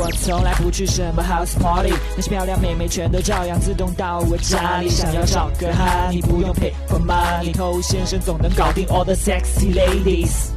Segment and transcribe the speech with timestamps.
[0.00, 4.88] 我从来不去什么 house party，那些漂亮妹妹全都照样自动到我家里。
[4.88, 10.50] 想要找个哈，你不用 pay for money，偷先生总能搞定 all the sexy ladies。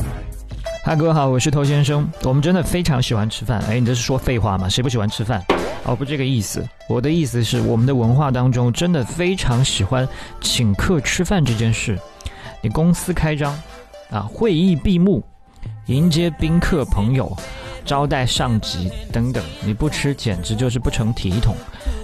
[0.84, 2.08] 嗨，各位好，我是头先生。
[2.22, 3.60] 我们真的非常喜欢吃饭。
[3.68, 4.70] 哎，你这是说废话吗？
[4.70, 5.44] 谁不喜欢吃饭？
[5.86, 6.64] 哦，不这个意思。
[6.88, 10.08] 我的意思是，我们的文化当中真的非常喜欢
[10.40, 11.98] 请客吃饭这件事。
[12.62, 13.60] 你公司开张，
[14.12, 15.24] 啊，会议闭幕，
[15.88, 17.36] 迎接宾客朋友，
[17.86, 21.56] 招待上级等等，你不吃简直就是不成体统。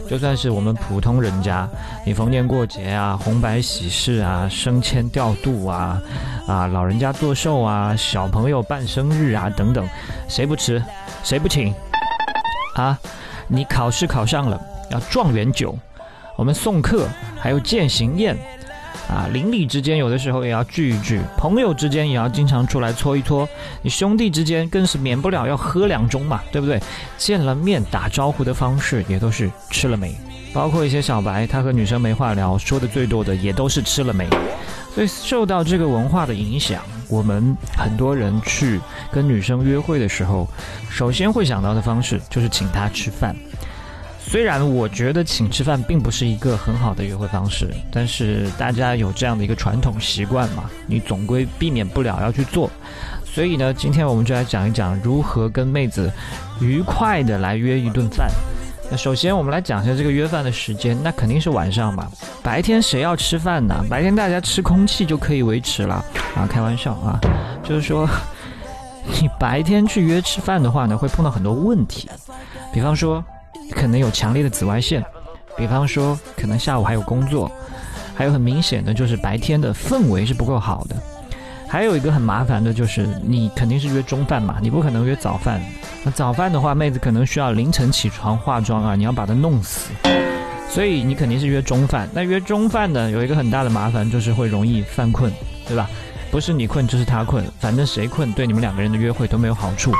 [0.09, 1.67] 就算是我们普通人家，
[2.05, 6.01] 你逢年过节啊、红白喜事啊、升迁调度啊、
[6.47, 9.85] 啊老人家做寿啊、小朋友办生日啊等等，
[10.29, 10.81] 谁不吃？
[11.23, 11.73] 谁不请？
[12.75, 12.97] 啊，
[13.47, 15.77] 你考试考上了要状元酒，
[16.37, 17.05] 我们送客
[17.37, 18.37] 还有践行宴，
[19.09, 23.47] 啊邻里之间有的时候也要聚一聚，朋友之间也要经常出来搓一搓，
[23.81, 26.81] 你兄弟之间更是免不了要喝两盅嘛，对不对？
[27.17, 30.15] 见了面打招呼的方式也都是吃了没，
[30.53, 34.27] 包括一些小白，他和女生没话聊，说的最多的也都是吃了没。
[34.93, 38.79] 所以受到这个文化的影响，我们很多人去
[39.11, 40.47] 跟女生约会的时候，
[40.89, 43.35] 首先会想到的方式就是请她吃饭。
[44.29, 52.69] 虽然我觉得请吃饭并不是一个很好的约会方式，但是大家有这样的一个传统习惯嘛，你总归避免不了要去做。
[53.23, 56.11] 所以呢，今天我们就来讲一讲如何跟妹子
[56.59, 58.29] 愉快的来约一顿饭。
[58.91, 62.11] 那首先我们来讲一下这个约饭的时间，那肯定是晚上嘛。
[62.43, 63.81] 白天谁要吃饭呢？
[63.89, 66.03] 白天大家吃空气就可以维持了
[66.35, 67.17] 啊，开玩笑啊，
[67.63, 68.05] 就是说
[69.21, 72.09] 你白天去约吃饭的话呢，会碰到很多问题，
[72.73, 73.23] 比方说
[73.71, 75.03] 可能有强烈的紫外线，
[75.55, 77.51] 比方说可能下午还有工作，
[78.15, 80.95] 还有很明显的就是白天的氛围是不够好的。
[81.69, 85.61] 还有一个很麻烦的就是，你肯定是约中饭嘛，你不可能约早饭。
[86.01, 89.91] 那早饭的话，妹子可能需要凌晨起床化妆啊，你要把她弄死。
[90.69, 92.07] 所以你肯定是约中饭。
[92.13, 95.29] 那约中饭呢，有一个很大的麻烦就是会容易犯困，
[95.67, 95.89] 对吧？
[96.31, 99.91] 不是你困就是他困，反正谁困对你们两个人的约会都没有好处。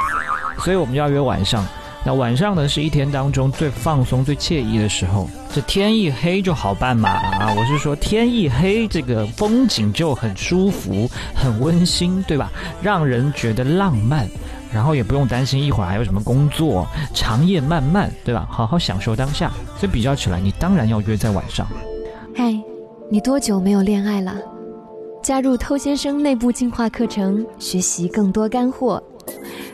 [0.60, 1.66] 所以我们就要约晚上。
[2.06, 5.30] 那晚上呢，是一天当中最放松、最惬意的时候。
[5.54, 7.54] 这天一黑就好办嘛啊！
[7.58, 12.50] 我是说天一黑，这个风景就很舒服、很温馨，对吧？
[12.82, 14.26] 让人觉得浪漫，
[14.72, 18.48] 然后也不用担心一会儿还有什么工作，长夜漫漫，对吧？
[18.50, 19.52] 好好享受当下。
[19.78, 21.68] 所以比较起来，你当然要约在晚上。
[22.36, 22.56] 嗨，
[23.10, 24.36] 你多久没有恋爱了？
[25.24, 29.02] 加入偷先生内部进化课程，学习更多干货。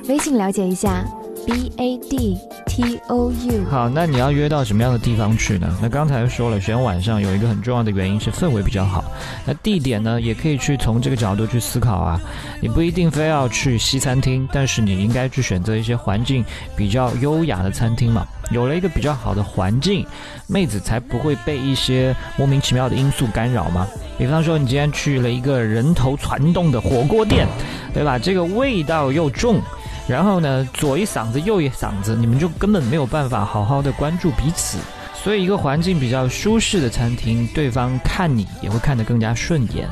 [0.07, 1.05] 微信了解一下。
[1.45, 3.65] B A D T O U。
[3.69, 5.77] 好，那你要约到什么样的地方去呢？
[5.81, 9.03] 那刚才说了，选晚上有一个很重要的原因是氛围比较好。
[9.45, 12.19] 那地点呢，也可以去从这个角度去思考啊。
[12.61, 16.43] 你不一定非要去西餐厅，但是你应该去选择一些环境
[16.75, 18.25] 比较优雅的餐厅嘛。
[18.51, 20.05] 有了一个比较好的环境，
[20.47, 23.87] 妹子才不会被一些莫名其妙的因素干扰嘛。
[24.17, 27.47] 比方说，你今天去了一个人头攒动的火锅店，
[27.93, 28.19] 对吧？
[28.19, 29.59] 这个味道又重。
[30.07, 34.77] 然后呢，左一嗓子右一嗓子，你们就根本没有办法好好的关注彼此。
[35.13, 39.87] 所以，一个环境比较舒适的餐厅，对方看你也会看得更加顺眼。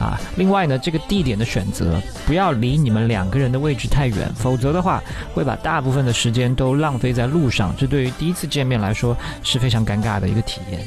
[0.00, 5.00] 啊，另外呢，这个地点的选择不要离你们两个人的位置太远，否则的话
[5.32, 10.80] 会把大部分的时间都浪费在路上，这对于第一次见面来说是非常尴尬的一个体验。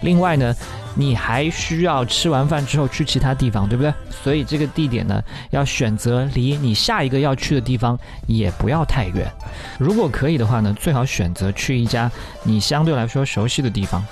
[0.00, 0.56] 另外呢，
[0.98, 3.92] 你还需要吃完饭之后去其他地方，对不对？
[4.10, 9.30] 所以这个地点呢，要选择离你下一个要去的地方也不要太远。
[9.78, 12.10] 如果可以的话呢，最好选择去一家
[12.42, 14.02] 你相对来说熟悉的地方。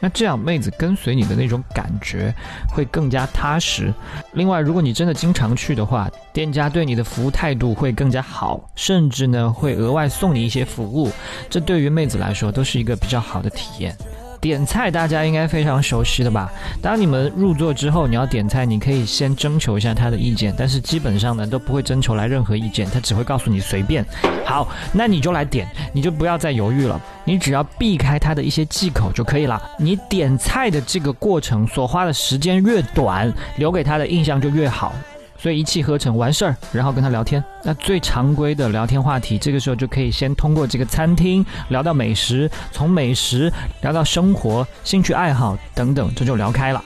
[0.00, 2.32] 那这样妹子跟随你的那种感觉
[2.72, 3.92] 会更加踏实。
[4.34, 11.10] 另外，如果你真的经常去的话，店家对你的服务态度会更加好，甚至呢会额外送你一些服务。
[11.50, 13.92] 这对于妹子来说都是一个比较好的体验。
[14.40, 16.50] 点菜大家应该非常熟悉的吧？
[16.80, 24.04] 当你们入座之后，你要点菜，你可以先征求一下他的意见，但是基本上呢都不会征求来任何意见，他只会告诉你随便。
[24.44, 29.60] 好，那你就来点，你就不要再犹豫了，你只要避开他的一些忌口就可以了。
[29.78, 34.94] 你点菜的这个过程所花的时间越短，留给他的印象就越好。
[35.38, 37.42] 所以一气呵成完事儿，然后跟他聊天。
[37.62, 43.52] 那最常规的聊天话题，这个时候就可以先通过这个餐厅聊到美食，从美食
[43.82, 46.82] 聊到生活、兴趣爱好等等，这就聊开了。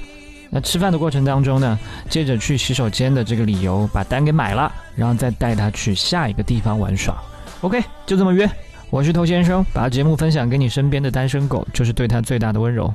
[0.51, 1.79] 那吃饭的过程当中呢，
[2.11, 7.17] 接着去洗手间的这个理由把单给买了，然后再带他去下一个地方玩耍。
[7.63, 8.47] OK，就这么约。
[8.91, 12.93] 我是头先生，把节目分享给你身边的单身狗，就是对他最大的温柔。